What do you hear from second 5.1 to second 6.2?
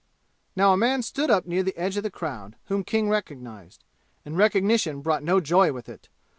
no joy with it.